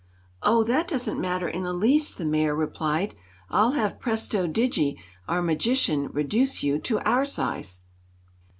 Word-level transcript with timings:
"Oh, 0.41 0.63
that 0.63 0.87
doesn't 0.87 1.21
matter 1.21 1.47
in 1.47 1.61
the 1.61 1.73
least," 1.73 2.17
the 2.17 2.25
Mayor 2.25 2.55
replied. 2.55 3.13
"I'll 3.51 3.73
have 3.73 3.99
Presto 3.99 4.47
Digi, 4.47 4.95
our 5.27 5.43
magician, 5.43 6.07
reduce 6.07 6.63
you 6.63 6.79
to 6.79 6.97
our 7.07 7.23
size." 7.23 7.81